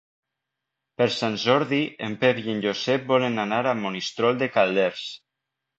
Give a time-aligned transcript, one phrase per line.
[1.01, 5.11] Per Sant Jordi en Pep i en Josep volen anar a Monistrol de Calders.